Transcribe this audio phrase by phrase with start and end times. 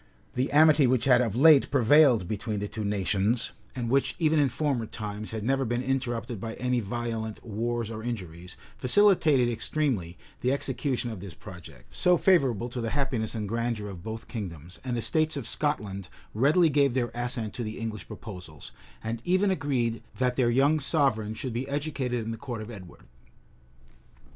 [0.33, 4.39] {1290.} The amity which had of late prevailed between the two nations, and which, even
[4.39, 10.17] in former times, had never been interrupted by any violent wars or injuries, facilitated extremely
[10.39, 14.79] the execution of this project, so favorable to the happiness and grandeur of both kingdoms;
[14.83, 18.71] and the states of Scotland readily gave their assent to the English proposals,
[19.03, 23.01] and even agreed that their young sovereign should be educated in the court of Edward.